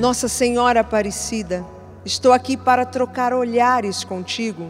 [0.00, 1.62] Nossa Senhora Aparecida,
[2.06, 4.66] estou aqui para trocar olhares contigo,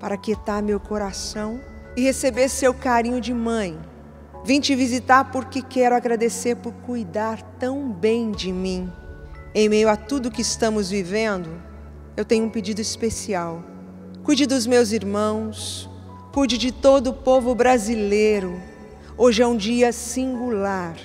[0.00, 1.60] para quietar meu coração
[1.96, 3.78] e receber seu carinho de mãe.
[4.44, 8.92] Vim te visitar porque quero agradecer por cuidar tão bem de mim.
[9.54, 11.50] Em meio a tudo que estamos vivendo,
[12.16, 13.62] eu tenho um pedido especial.
[14.24, 15.88] Cuide dos meus irmãos,
[16.32, 18.60] cuide de todo o povo brasileiro.
[19.16, 20.96] Hoje é um dia singular,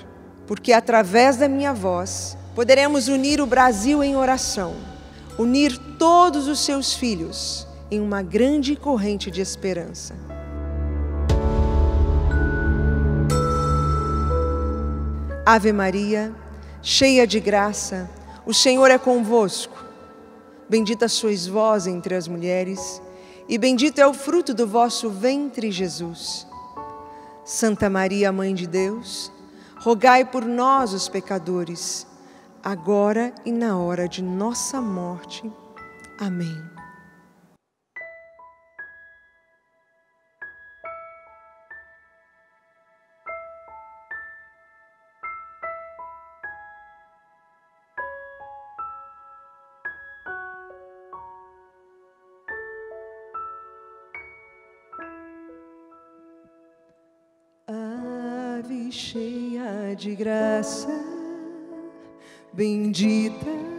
[0.44, 4.76] porque através da minha voz poderemos unir o Brasil em oração,
[5.38, 10.14] unir todos os seus filhos em uma grande corrente de esperança.
[15.46, 16.34] Ave Maria,
[16.82, 18.10] cheia de graça,
[18.44, 19.82] o Senhor é convosco.
[20.68, 23.00] Bendita sois vós entre as mulheres,
[23.48, 26.46] e bendito é o fruto do vosso ventre, Jesus.
[27.42, 29.32] Santa Maria, Mãe de Deus,
[29.78, 32.09] rogai por nós, os pecadores,
[32.62, 35.50] agora e na hora de nossa morte.
[36.18, 36.70] Amém.
[57.66, 60.88] Ave cheia de graça,
[62.52, 63.70] bendita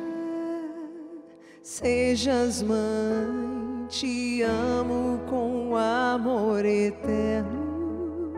[1.61, 8.33] sejas mãe, te amo com amor eterno,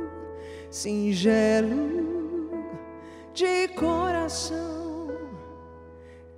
[0.70, 2.52] singelo
[3.34, 5.10] de coração.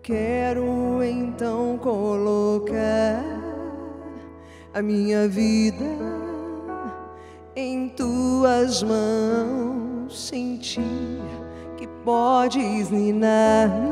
[0.02, 3.24] Quero então colocar
[4.74, 5.86] a minha vida
[7.56, 10.82] em tuas mãos, sentir
[12.06, 13.92] podes ninar-me,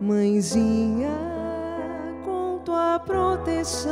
[0.00, 1.10] mãezinha,
[2.24, 3.90] com tua proteção.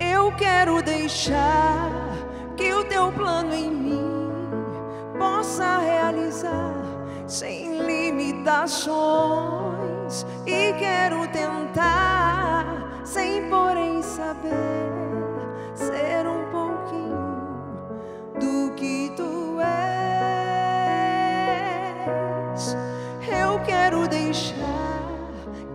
[0.00, 1.88] Eu quero deixar
[2.56, 4.28] que o teu plano em mim
[5.16, 6.74] possa realizar
[7.28, 12.66] sem limitações e quero tentar
[13.04, 14.90] sem porém saber
[15.74, 16.41] ser um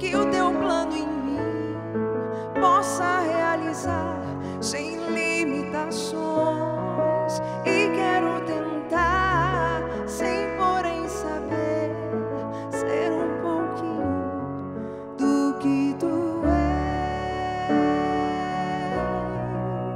[0.10, 1.76] que o teu plano em mim
[2.62, 4.22] possa realizar
[4.62, 11.92] sem limitações e quero tentar sem porém saber
[12.72, 14.38] ser um pouquinho
[15.18, 16.42] do que tu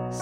[0.10, 0.20] és.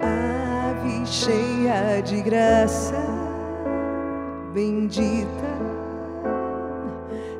[0.00, 2.94] Ave cheia de graça,
[4.60, 5.50] bendita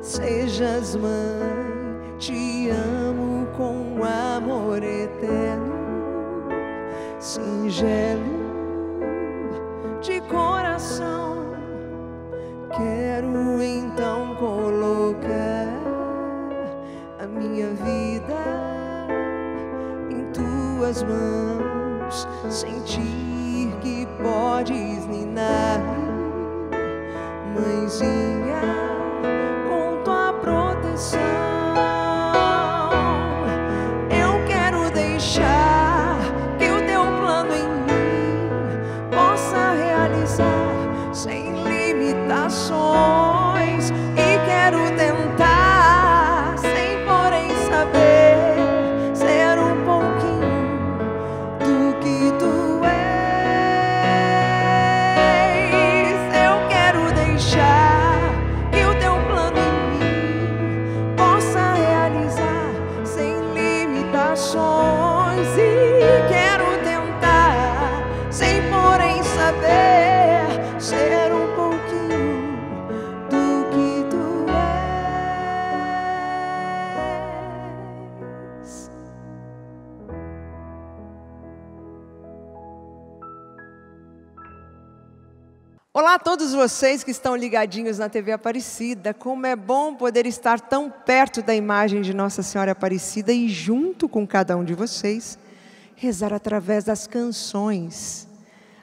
[0.01, 5.75] sejas mãe, te amo com amor eterno,
[7.19, 8.41] singelo
[10.01, 11.51] de coração.
[12.75, 15.67] Quero então colocar
[17.19, 18.41] a minha vida
[20.09, 26.00] em tuas mãos, sentir que podes ninar,
[27.55, 28.50] mãezinha,
[86.11, 89.13] Olá a todos vocês que estão ligadinhos na TV Aparecida.
[89.13, 94.09] Como é bom poder estar tão perto da imagem de Nossa Senhora Aparecida e junto
[94.09, 95.39] com cada um de vocês
[95.95, 98.27] rezar através das canções.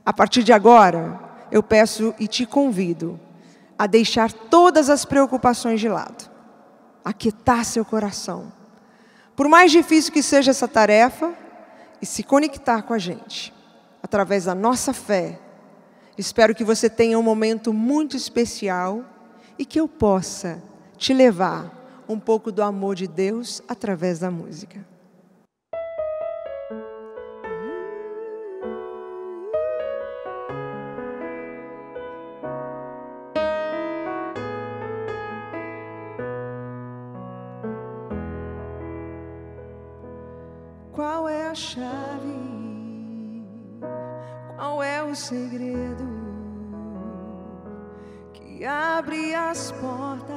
[0.07, 1.21] A partir de agora,
[1.53, 3.21] eu peço e te convido
[3.79, 6.31] a deixar todas as preocupações de lado,
[7.05, 8.51] aquietar seu coração.
[9.37, 11.35] Por mais difícil que seja essa tarefa,
[12.01, 13.53] e se conectar com a gente
[14.03, 15.39] através da nossa fé.
[16.19, 19.05] Espero que você tenha um momento muito especial
[19.57, 20.61] e que eu possa
[20.97, 24.85] te levar um pouco do amor de Deus através da música.
[49.49, 50.29] As portas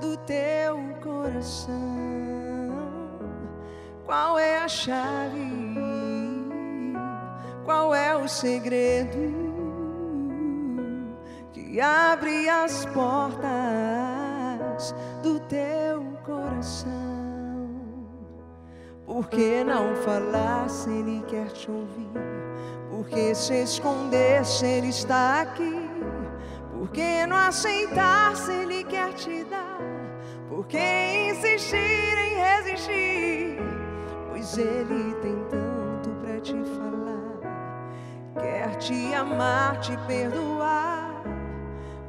[0.00, 1.74] do teu coração?
[4.06, 5.66] Qual é a chave?
[7.64, 9.18] Qual é o segredo
[11.52, 13.44] que abre as portas
[15.22, 16.94] do teu coração?
[19.04, 22.08] Por que não falar se Ele quer te ouvir?
[22.88, 25.85] Por que se esconder se Ele está aqui?
[26.86, 29.80] Por que não aceitar se Ele quer te dar?
[30.48, 30.78] Por que
[31.32, 33.58] insistir em resistir?
[34.30, 38.40] Pois Ele tem tanto para te falar.
[38.40, 41.24] Quer te amar, te perdoar.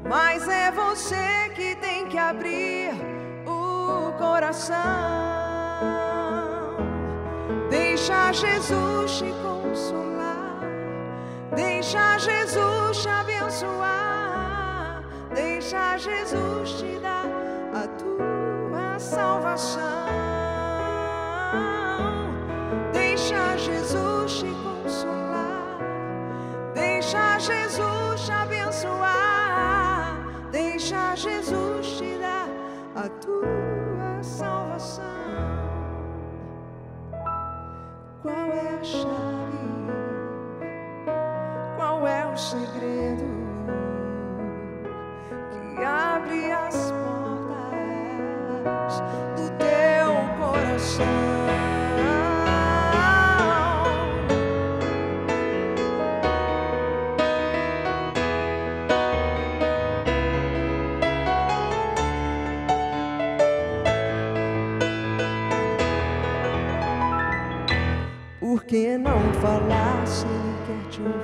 [0.07, 2.91] Mas é você que tem que abrir
[3.47, 4.77] o coração.
[7.71, 10.61] Deixa Jesus te consolar,
[11.55, 13.96] deixa Jesus te abençoar,
[15.67, 17.25] deixa Jesus te dar
[17.73, 19.81] a tua salvação.
[22.93, 25.79] Deixa Jesus te consolar,
[26.73, 30.15] deixa Jesus te abençoar,
[30.53, 32.47] deixa Jesus te dar
[32.95, 35.03] a tua salvação.
[38.21, 39.57] Qual é a chave?
[41.75, 42.96] Qual é o segredo
[68.67, 71.23] que não falar se Ele quer te ouvir?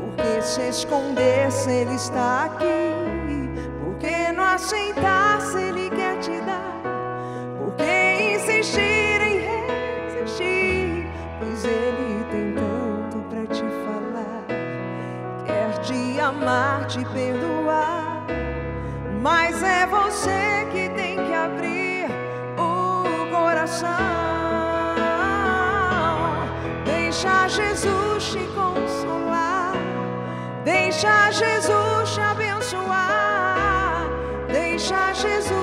[0.00, 3.50] Por que se esconder se Ele está aqui?
[3.84, 6.80] Por que não aceitar se Ele quer te dar?
[7.58, 8.80] Por que insistir
[9.20, 9.40] em
[10.16, 11.06] resistir?
[11.38, 14.44] Pois Ele tem tanto para te falar.
[15.44, 18.24] Quer te amar, te perdoar.
[19.20, 22.06] Mas é você que tem que abrir
[22.56, 24.19] o coração.
[31.00, 34.06] Deixa Jesus te abençoar,
[34.52, 35.59] deixa Jesus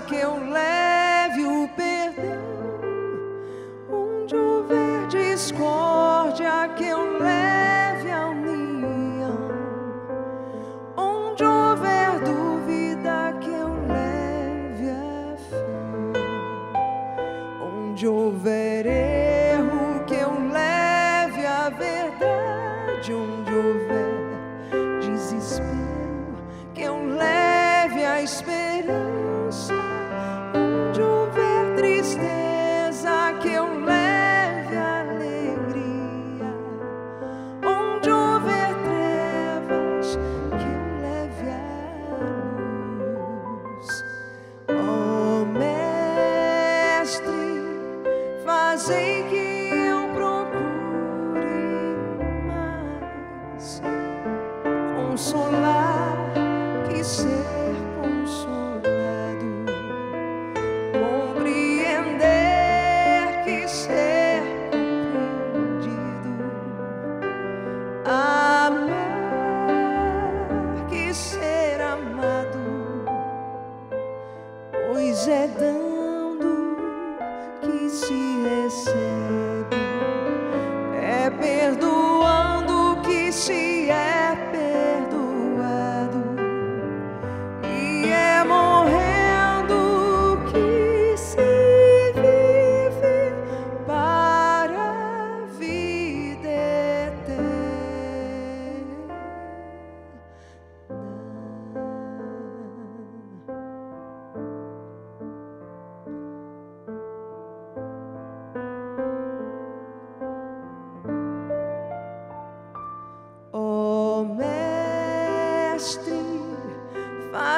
[0.00, 2.44] que eu leve o perdão.
[3.90, 7.43] Onde houver discórdia, que eu leve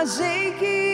[0.07, 0.86] fazei que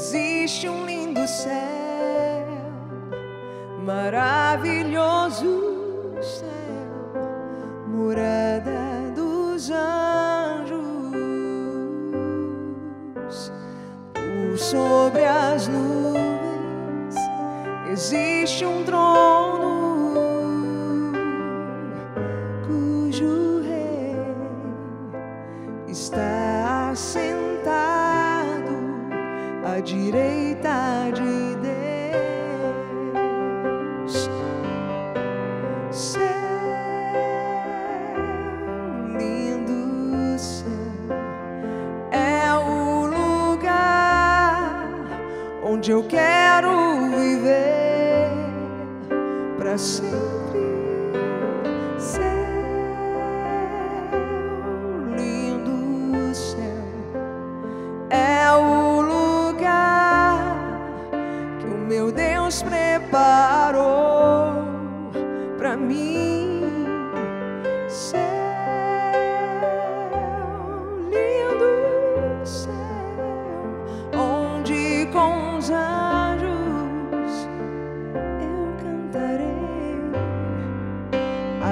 [0.00, 2.46] existe um lindo céu,
[3.84, 4.39] maravilhoso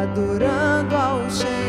[0.09, 1.68] adorando ao Senhor.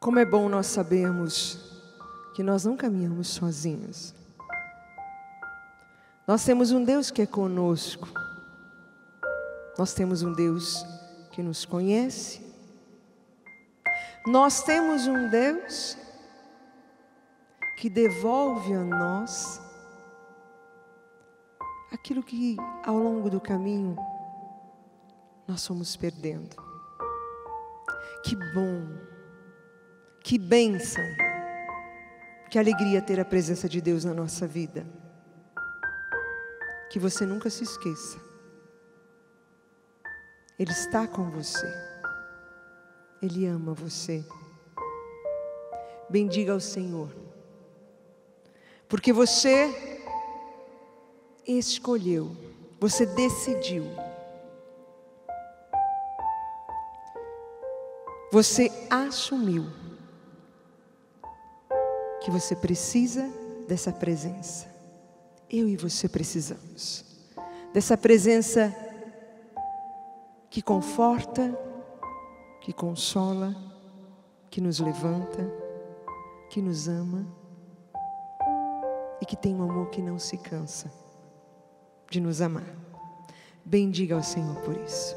[0.00, 1.58] Como é bom nós sabermos
[2.32, 4.14] que nós não caminhamos sozinhos.
[6.26, 8.08] Nós temos um Deus que é conosco.
[9.76, 10.86] Nós temos um Deus
[11.32, 12.40] que nos conhece.
[14.26, 15.98] Nós temos um Deus
[17.76, 19.60] que devolve a nós
[21.92, 23.96] aquilo que ao longo do caminho
[25.46, 26.56] nós fomos perdendo.
[28.24, 29.09] Que bom,
[30.22, 31.04] que bênção,
[32.50, 34.86] que alegria ter a presença de Deus na nossa vida.
[36.90, 38.18] Que você nunca se esqueça.
[40.58, 41.66] Ele está com você.
[43.22, 44.24] Ele ama você.
[46.08, 47.08] Bendiga ao Senhor.
[48.88, 49.72] Porque você
[51.46, 52.36] escolheu,
[52.80, 53.84] você decidiu.
[58.32, 59.79] Você assumiu
[62.22, 63.28] que você precisa
[63.66, 64.68] dessa presença.
[65.48, 67.10] Eu e você precisamos
[67.72, 68.74] dessa presença
[70.48, 71.56] que conforta,
[72.60, 73.54] que consola,
[74.50, 75.48] que nos levanta,
[76.48, 77.26] que nos ama
[79.20, 80.90] e que tem um amor que não se cansa
[82.10, 82.76] de nos amar.
[83.64, 85.14] Bendiga ao Senhor por isso.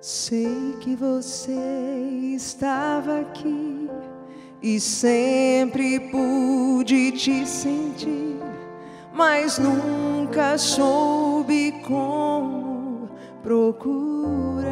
[0.00, 1.50] Sei que você
[2.32, 3.90] estava aqui
[4.62, 8.38] e sempre pude te sentir,
[9.12, 13.08] mas nunca soube como
[13.42, 14.68] procurar.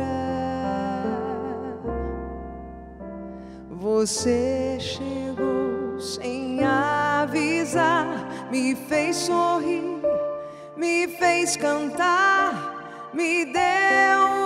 [3.68, 10.00] Você chegou sem avisar, me fez sorrir,
[10.76, 14.45] me fez cantar, me deu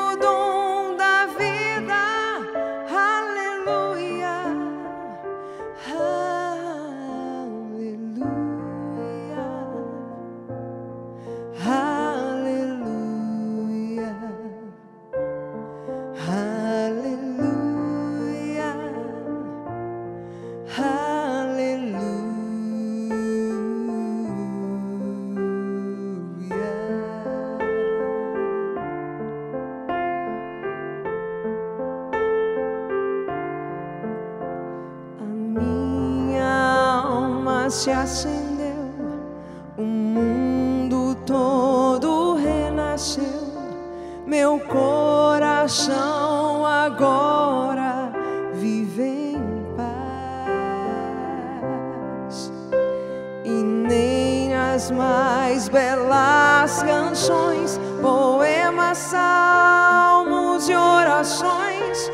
[61.21, 62.11] e orações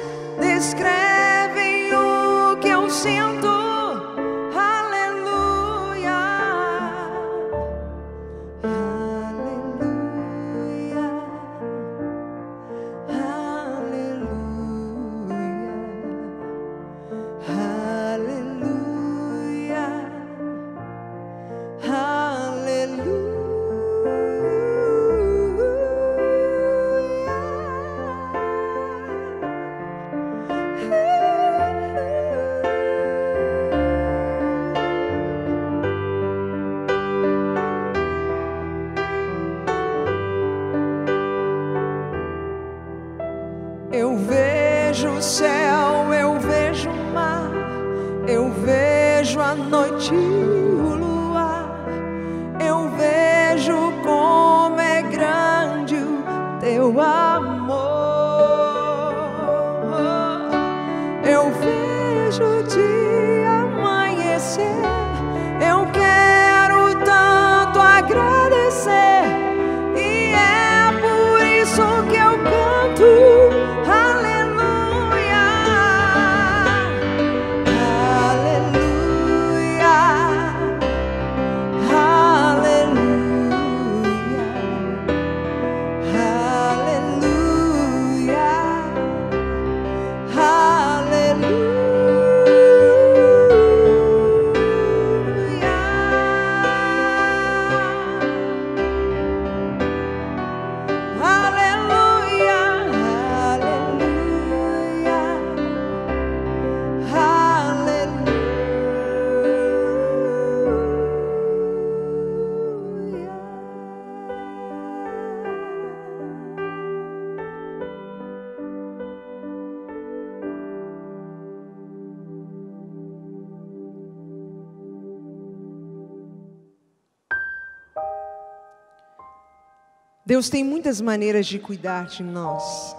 [130.26, 132.96] Deus tem muitas maneiras de cuidar de nós.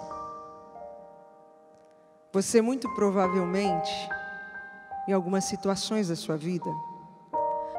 [2.32, 3.92] Você muito provavelmente,
[5.06, 6.70] em algumas situações da sua vida,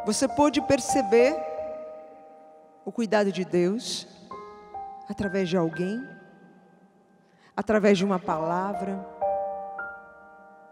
[0.06, 1.36] você pôde perceber
[2.86, 4.08] o cuidado de Deus
[5.10, 6.00] através de alguém,
[7.58, 9.04] através de uma palavra,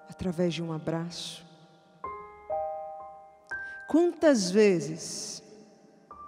[0.08, 1.44] através de um abraço.
[3.88, 5.42] Quantas vezes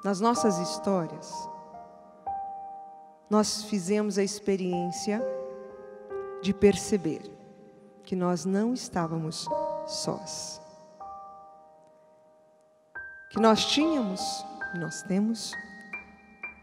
[0.04, 1.48] nas nossas histórias
[3.30, 5.22] nós fizemos a experiência
[6.42, 7.22] de perceber
[8.04, 9.46] que nós não estávamos
[9.86, 10.60] sós.
[13.32, 14.22] Que nós tínhamos,
[14.80, 15.54] nós temos,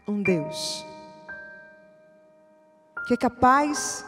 [0.07, 0.85] um Deus
[3.07, 4.05] que é capaz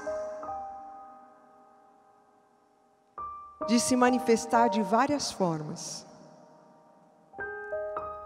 [3.67, 6.05] de se manifestar de várias formas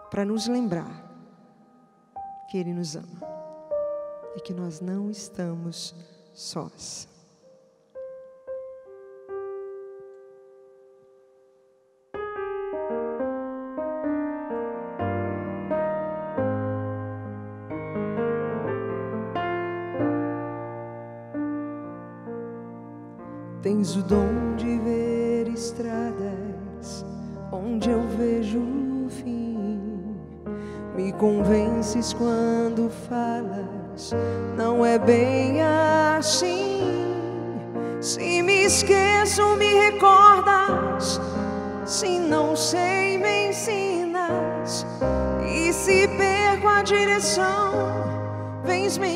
[0.09, 1.11] para nos lembrar
[2.49, 3.32] que Ele nos ama
[4.35, 5.93] e que nós não estamos
[6.33, 7.07] sós.
[23.63, 27.05] Tens o dom de ver estradas
[27.49, 29.79] onde eu vejo o fim.
[30.93, 33.82] Me convences quando falas,
[34.55, 36.81] não é bem assim.
[38.01, 41.19] Se me esqueço, me recordas.
[41.85, 44.85] Se não sei, me ensinas.
[45.47, 47.71] E se perco a direção,
[48.63, 49.15] vens me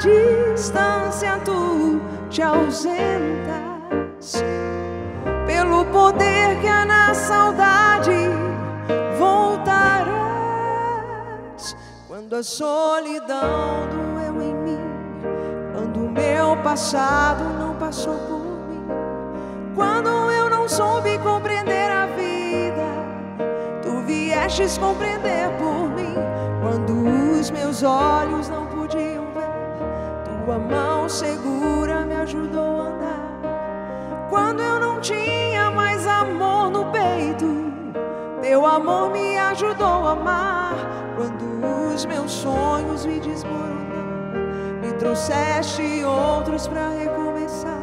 [0.00, 2.96] distância tu te ausentas,
[5.46, 8.10] pelo poder que há na saudade
[9.18, 10.16] voltarás.
[12.08, 14.80] Quando a solidão doeu em mim,
[15.74, 18.86] quando o meu passado não passou por mim,
[19.74, 22.86] Quando eu não soube compreender a vida,
[23.82, 26.14] tu viestes compreender por mim.
[26.62, 26.92] Quando
[27.38, 28.66] os meus olhos não
[30.50, 34.26] tua mão segura me ajudou a andar.
[34.28, 37.46] Quando eu não tinha mais amor no peito,
[38.42, 40.74] teu amor me ajudou a amar.
[41.14, 47.78] Quando os meus sonhos me desmoronaram, me trouxeste outros para recomeçar.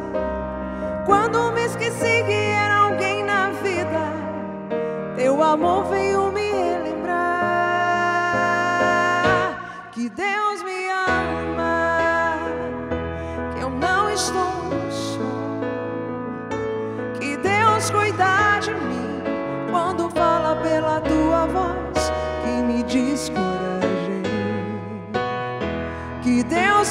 [1.06, 4.12] Quando me esqueci que era alguém na vida,
[5.16, 7.08] teu amor veio me relembrar
[9.90, 10.47] que Deus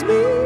[0.07, 0.37] me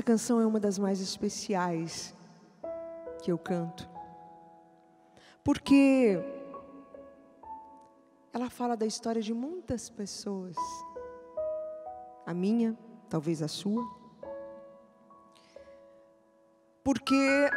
[0.00, 2.16] Essa canção é uma das mais especiais
[3.22, 3.86] que eu canto,
[5.44, 6.18] porque
[8.32, 10.56] ela fala da história de muitas pessoas,
[12.24, 12.78] a minha,
[13.10, 13.84] talvez a sua,
[16.82, 17.50] porque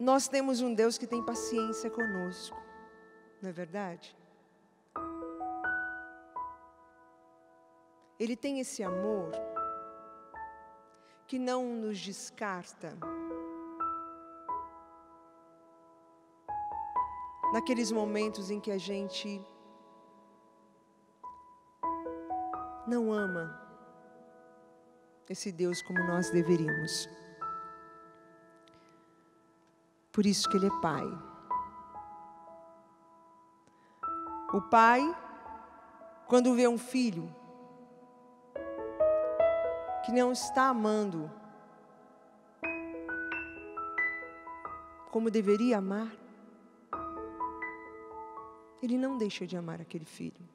[0.00, 2.56] nós temos um Deus que tem paciência conosco,
[3.42, 4.16] não é verdade?
[8.18, 9.47] Ele tem esse amor
[11.28, 12.96] que não nos descarta.
[17.52, 19.44] Naqueles momentos em que a gente
[22.86, 23.62] não ama
[25.28, 27.06] esse Deus como nós deveríamos.
[30.10, 31.06] Por isso que Ele é Pai.
[34.54, 35.02] O Pai,
[36.26, 37.37] quando vê um filho
[40.08, 41.30] que não está amando
[45.10, 46.10] como deveria amar,
[48.82, 50.48] ele não deixa de amar aquele filho.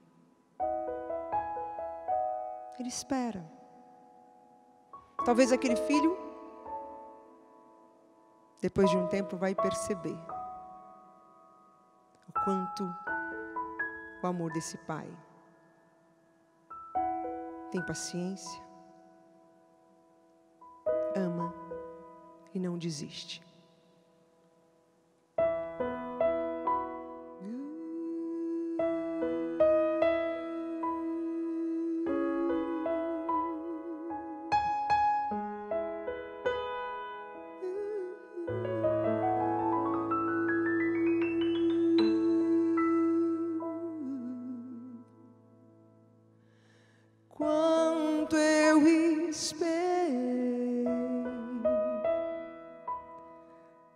[2.80, 3.48] Ele espera.
[5.24, 6.18] Talvez aquele filho,
[8.60, 10.18] depois de um tempo, vai perceber
[12.28, 12.84] o quanto
[14.24, 15.08] o amor desse pai
[17.70, 18.62] tem paciência,
[22.84, 23.41] desiste.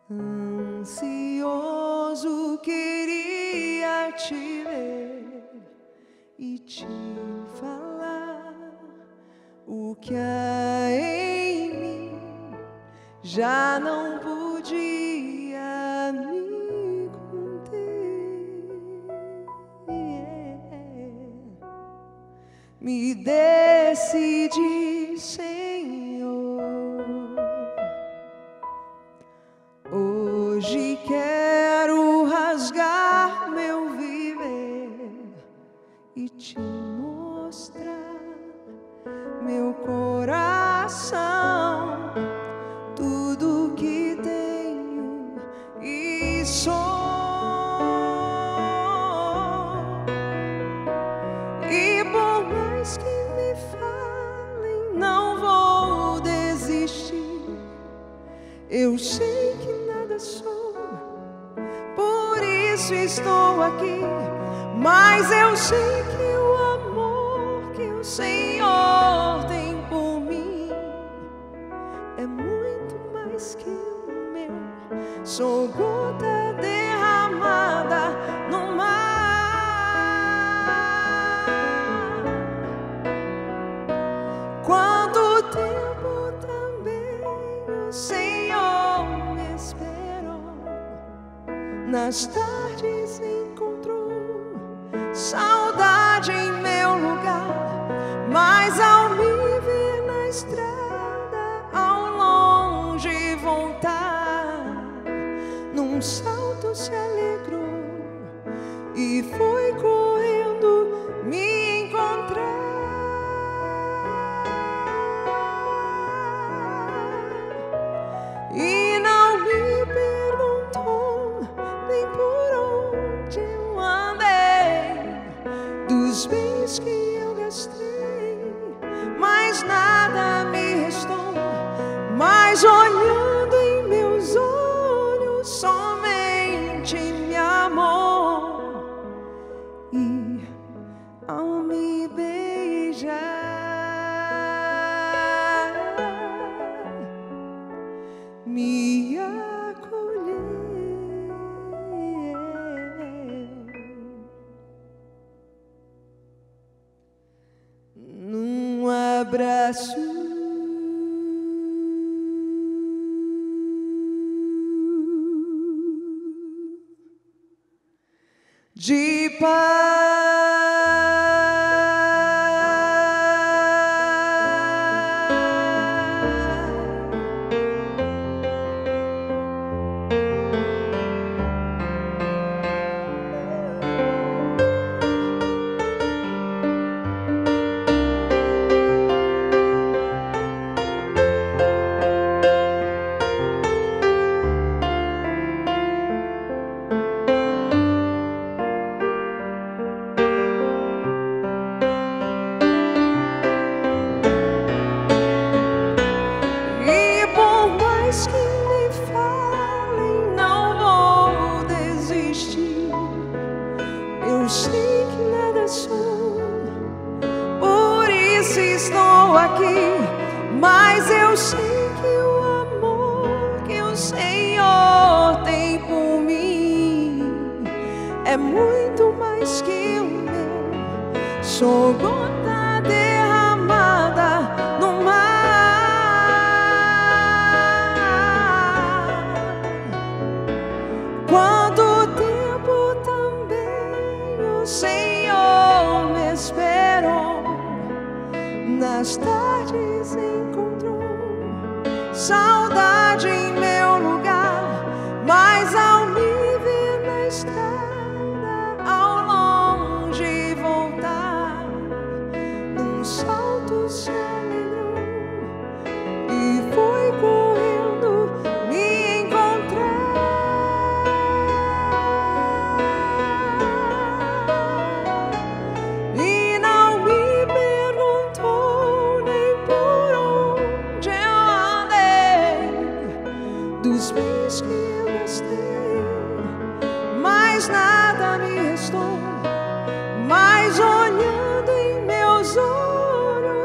[0.09, 1.49] Ansioso
[2.63, 5.43] queria te ver
[6.39, 6.87] e te
[7.59, 8.53] falar
[9.67, 12.11] o que há em mim
[13.21, 17.97] já não podia me conter.
[22.79, 24.57] Me decidi,
[25.17, 25.56] Senhor.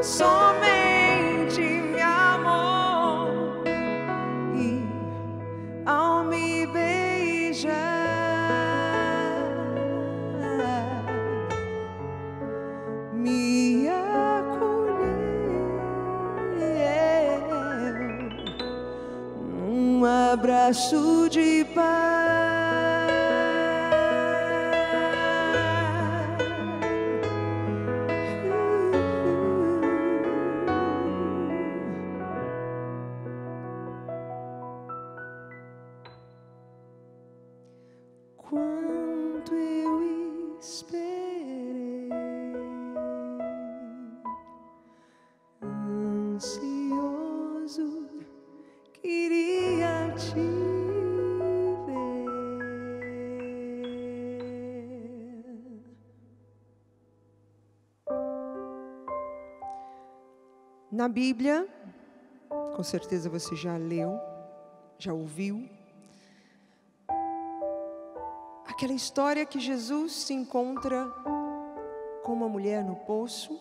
[0.02, 3.62] somente me amou
[4.52, 4.84] e
[5.86, 7.72] ao me beijar
[13.12, 15.02] me acolheu
[19.50, 22.01] num abraço de paz.
[61.02, 61.68] Na Bíblia,
[62.76, 64.20] com certeza você já leu,
[64.96, 65.68] já ouviu,
[68.68, 71.08] aquela história que Jesus se encontra
[72.22, 73.60] com uma mulher no poço.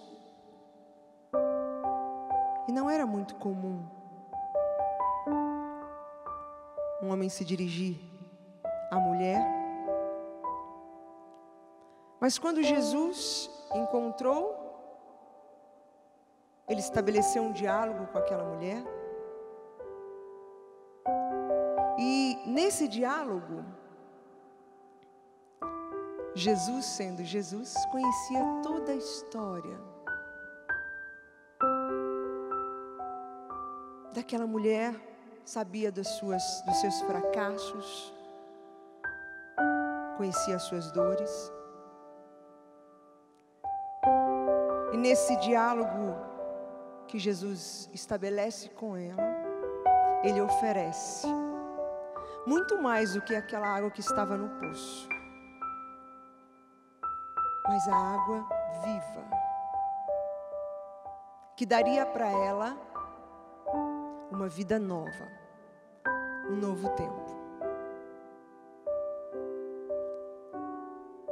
[2.67, 3.89] E não era muito comum
[7.01, 7.99] um homem se dirigir
[8.91, 9.43] à mulher.
[12.19, 14.60] Mas quando Jesus encontrou
[16.71, 18.81] ele estabeleceu um diálogo com aquela mulher.
[21.99, 23.65] E nesse diálogo,
[26.33, 29.77] Jesus, sendo Jesus, conhecia toda a história
[34.13, 34.95] daquela mulher,
[35.43, 38.13] sabia das suas, dos seus fracassos,
[40.15, 41.51] conhecia as suas dores.
[44.93, 46.30] E nesse diálogo
[47.11, 49.21] que Jesus estabelece com ela,
[50.23, 51.27] ele oferece
[52.47, 55.07] muito mais do que aquela água que estava no poço
[57.71, 58.45] mas a água
[58.83, 59.23] viva,
[61.55, 62.77] que daria para ela
[64.29, 65.27] uma vida nova,
[66.49, 67.39] um novo tempo.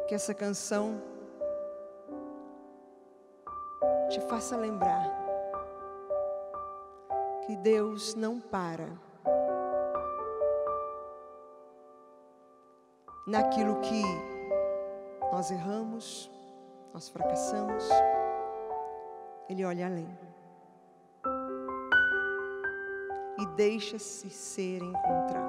[0.07, 1.01] Que essa canção
[4.09, 5.18] te faça lembrar
[7.49, 8.87] que Deus não para
[13.25, 14.03] naquilo que
[15.31, 16.29] nós erramos,
[16.93, 17.89] nós fracassamos,
[19.49, 20.15] Ele olha além
[23.39, 25.48] e deixa-se ser encontrado.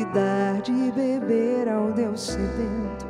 [0.00, 3.06] e dar de beber ao Deus sedento?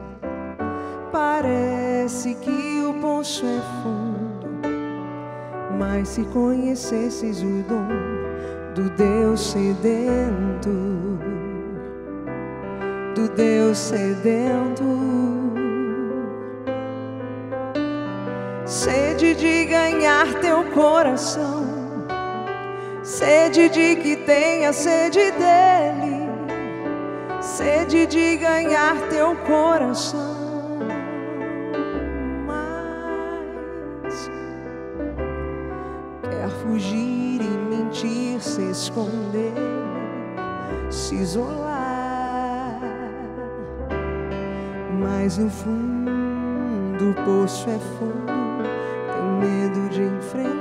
[1.10, 4.46] Parece que o poço é fundo,
[5.78, 8.16] mas se conhecesses o dom
[8.74, 11.18] do Deus sedento,
[13.14, 14.84] do Deus sedento.
[18.64, 21.64] Sede de ganhar teu coração,
[23.02, 26.05] sede de que tenha sede dele,
[27.56, 30.36] sede de ganhar teu coração.
[32.46, 34.30] Mas
[36.22, 37.16] quer fugir
[38.40, 39.54] se esconder,
[40.90, 42.78] se isolar.
[45.00, 48.32] Mas no fundo o poço é fundo,
[49.12, 50.55] tem medo de enfrentar.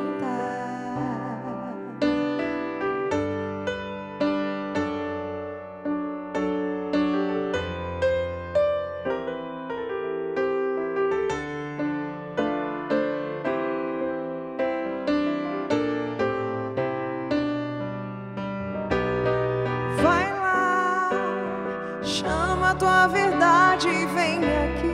[22.76, 24.94] a tua verdade vem aqui.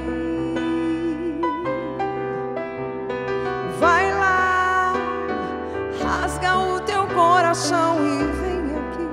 [3.80, 4.94] Vai lá,
[6.04, 9.10] rasga o teu coração e vem aqui.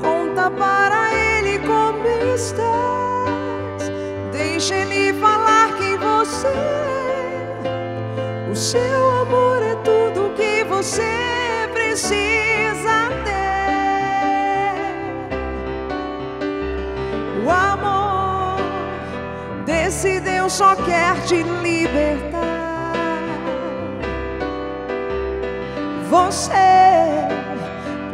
[0.00, 3.92] Conta para ele como estás.
[4.32, 7.62] Deixa ele falar que você é.
[8.50, 12.55] O seu amor é tudo que você precisa.
[20.46, 22.92] Deus só quer te libertar.
[26.08, 26.52] Você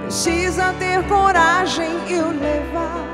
[0.00, 3.06] precisa ter coragem e o levar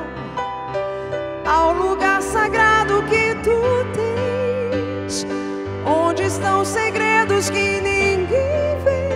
[1.44, 3.60] ao lugar sagrado que tu
[3.92, 5.26] tens,
[5.84, 9.08] onde estão segredos que ninguém vê,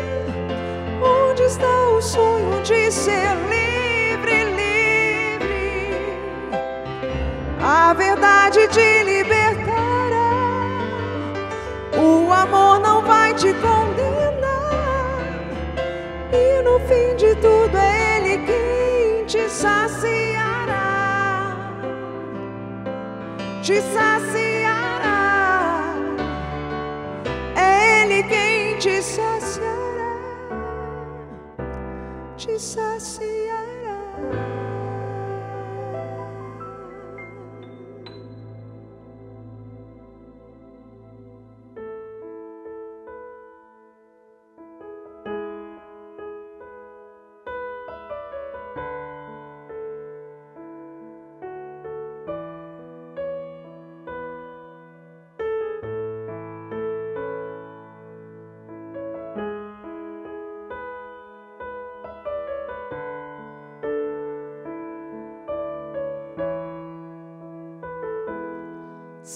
[1.01, 5.93] onde está o sonho de ser livre, livre.
[7.63, 8.92] A verdade de
[16.89, 20.77] fim de tudo é Ele quem te saciará.
[23.63, 24.22] Te saciará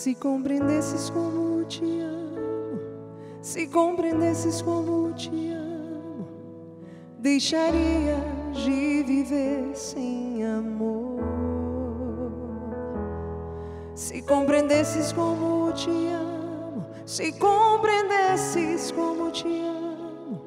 [0.06, 2.78] Se compreendesses como te amo,
[3.40, 6.28] se compreendesses como te amo,
[7.18, 8.14] deixaria
[8.54, 11.24] de viver sem amor.
[13.96, 20.40] Se compreendesses como te amo, se compreendesses como te amo,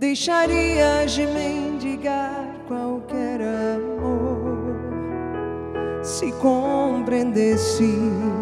[0.00, 4.74] deixarias de mendigar qualquer amor.
[6.02, 8.33] Se compreendesses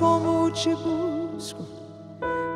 [0.00, 1.62] como te busco,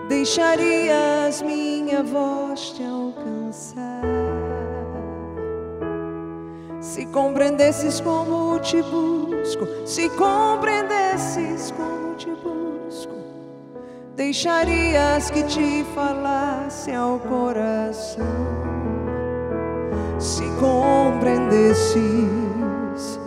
[0.08, 4.02] deixarias minha voz te alcançar.
[6.80, 13.14] Se compreendesses como te busco, se compreendesses como te busco,
[14.16, 18.24] deixarias que te falasse ao coração.
[20.18, 23.20] Se compreendesses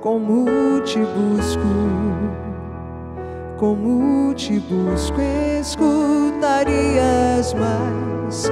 [0.00, 0.46] como
[0.82, 1.68] te busco,
[3.60, 5.20] como te busco,
[5.60, 8.48] escutarias mais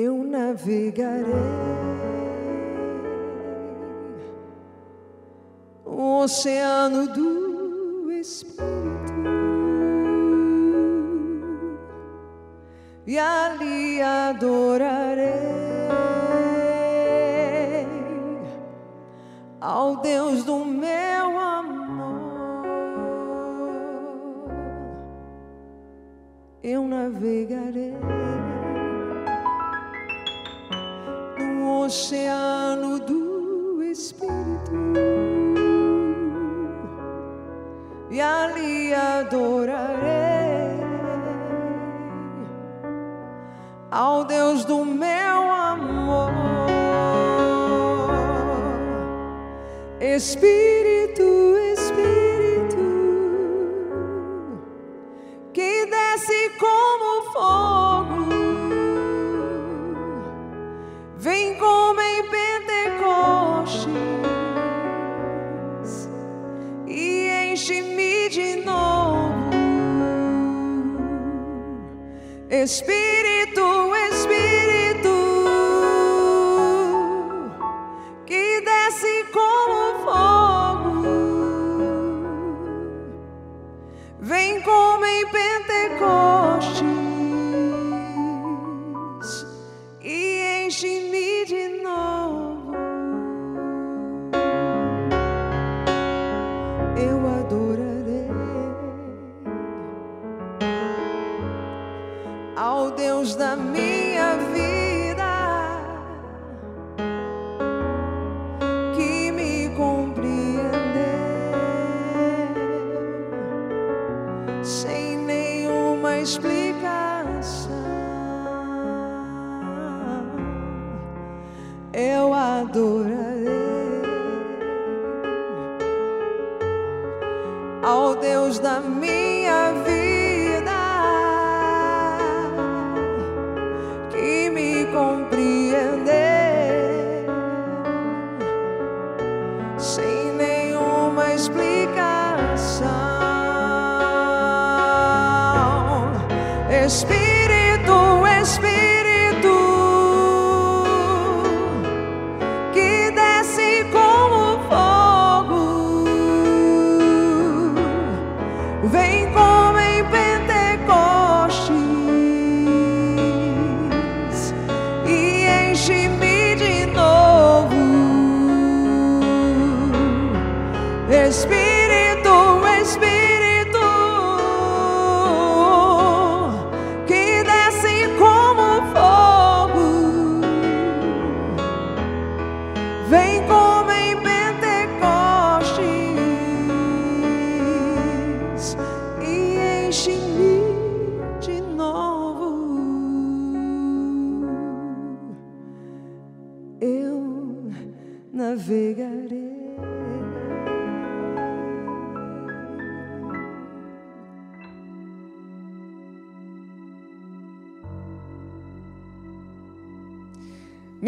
[0.00, 1.24] Eu navegarei.
[5.84, 8.68] O oceano do Espírito.
[13.06, 15.32] E ali adorarei
[19.60, 22.18] ao Deus do meu amor.
[26.62, 27.97] Eu navegarei
[31.88, 34.72] oceano do Espírito
[38.10, 39.98] e ali adorarei
[43.90, 46.30] ao Deus do meu amor.
[49.98, 50.87] Espírito,
[72.68, 73.07] Espírito,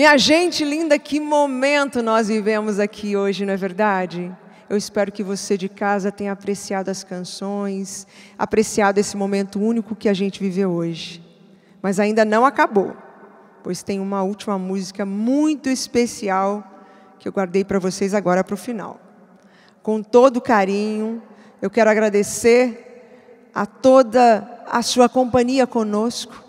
[0.01, 4.35] Minha gente linda, que momento nós vivemos aqui hoje, não é verdade?
[4.67, 8.07] Eu espero que você de casa tenha apreciado as canções,
[8.39, 11.23] apreciado esse momento único que a gente viveu hoje.
[11.83, 12.97] Mas ainda não acabou,
[13.63, 16.65] pois tem uma última música muito especial
[17.19, 18.99] que eu guardei para vocês agora para o final.
[19.83, 21.23] Com todo carinho,
[21.61, 26.43] eu quero agradecer a toda a sua companhia conosco.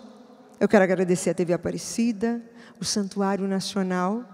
[0.58, 2.40] Eu quero agradecer a TV Aparecida,
[2.82, 4.24] o Santuário Nacional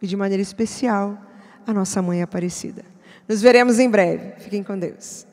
[0.00, 1.20] e, de maneira especial,
[1.66, 2.82] a nossa Mãe Aparecida.
[3.28, 4.40] Nos veremos em breve.
[4.40, 5.26] Fiquem com Deus.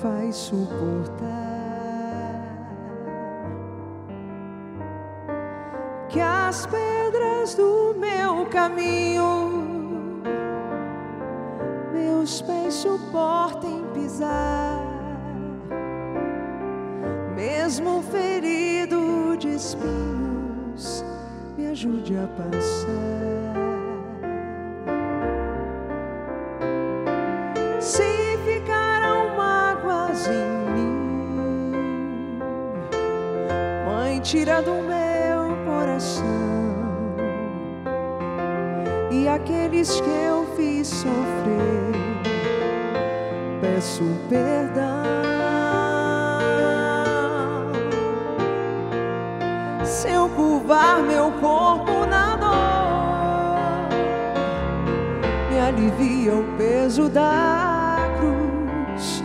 [0.00, 1.28] Faz suportar.
[6.08, 9.58] Que as pedras do meu caminho
[11.92, 14.82] meus pés suportem pisar,
[17.34, 21.04] mesmo ferido de espinhos,
[21.56, 23.57] me ajude a passar.
[34.30, 36.22] Tira do meu coração
[39.10, 41.94] e aqueles que eu fiz sofrer,
[43.62, 44.84] peço perdão.
[49.82, 53.88] Se eu curvar meu corpo na dor,
[55.50, 59.24] me alivia o peso da cruz.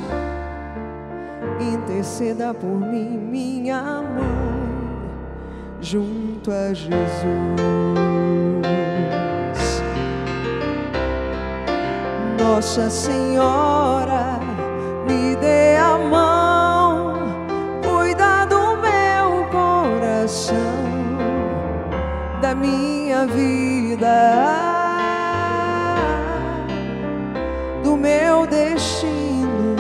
[1.60, 4.43] Interceda por mim, minha mãe,
[5.94, 6.92] junto a Jesus.
[12.40, 14.40] Nossa Senhora,
[15.08, 17.14] me dê a mão,
[17.84, 20.58] cuida do meu coração,
[22.42, 24.18] da minha vida,
[27.84, 29.76] do meu destino.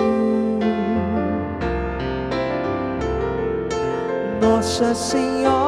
[4.39, 5.62] Nossa Senhora,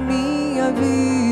[0.00, 1.27] minha vida,